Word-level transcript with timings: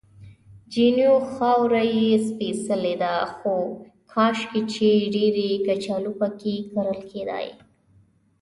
جینو: 0.71 1.13
خاوره 1.33 1.83
یې 1.95 2.09
سپېڅلې 2.27 2.95
ده، 3.03 3.15
خو 3.35 3.55
کاشکې 4.11 4.61
چې 4.73 4.89
ډېرې 5.15 5.49
کچالو 5.65 6.11
پکې 6.19 6.55
کرل 6.71 6.99
کېدای. 7.11 7.47